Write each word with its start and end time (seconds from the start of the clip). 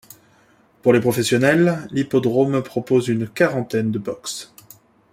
Pour 0.81 0.93
les 0.93 0.99
professionnels, 0.99 1.87
l'hippodrome 1.91 2.63
propose 2.63 3.07
une 3.07 3.29
quarantaine 3.29 3.91
de 3.91 3.99
boxes. 3.99 4.51